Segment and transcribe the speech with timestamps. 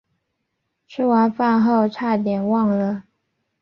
[0.87, 3.03] 吃完饭后差点忘了